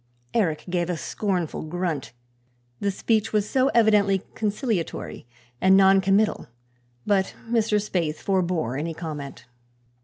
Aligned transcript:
Eric 0.33 0.65
gave 0.67 0.89
a 0.89 0.97
scornful 0.97 1.61
grunt, 1.61 2.11
the 2.79 2.89
speech 2.89 3.31
was 3.31 3.47
so 3.47 3.67
evidently 3.75 4.23
conciliatory 4.33 5.27
and 5.61 5.77
noncommittal, 5.77 6.47
but 7.05 7.35
Mr. 7.47 7.79
Spaythe 7.79 8.15
forbore 8.15 8.79
any 8.79 8.95
comment. 8.95 9.45